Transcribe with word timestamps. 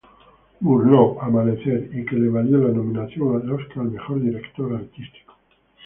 Murnau 0.61 1.19
"Amanecer", 1.21 1.91
y 1.93 2.03
que 2.03 2.15
le 2.15 2.29
valió 2.29 2.57
la 2.57 2.73
nominación 2.73 3.39
al 3.39 3.51
Oscar 3.51 3.81
al 3.83 3.91
mejor 3.91 4.19
director 4.19 4.73
artístico. 4.73 5.35